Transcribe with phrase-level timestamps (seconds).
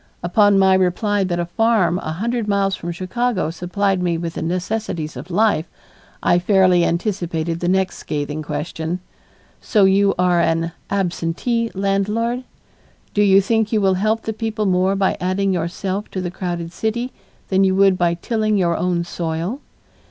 [0.23, 4.41] Upon my reply that a farm a hundred miles from Chicago supplied me with the
[4.41, 5.67] necessities of life,
[6.23, 8.99] I fairly anticipated the next scathing question:
[9.61, 12.45] "So you are an absentee landlord?
[13.13, 16.73] Do you think you will help the people more by adding yourself to the crowded
[16.73, 17.13] city
[17.49, 19.61] than you would by tilling your own soil?"